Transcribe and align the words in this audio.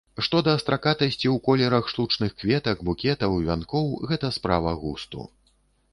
Што 0.25 0.39
да 0.45 0.53
стракатасці 0.61 1.27
ў 1.31 1.35
колерах 1.47 1.91
штучных 1.93 2.31
кветак, 2.41 2.77
букетаў, 2.89 3.37
вянкоў, 3.51 3.85
гэта 4.13 4.35
справа 4.39 4.77
густу. 4.85 5.29